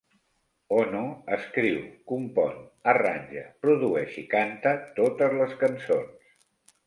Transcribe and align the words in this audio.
Ono 0.75 1.01
escriu, 1.35 1.81
compon, 2.11 2.55
arranja, 2.93 3.43
produeix 3.67 4.17
i 4.21 4.25
canta 4.33 4.75
totes 5.01 5.39
les 5.43 5.53
cançons. 5.63 6.35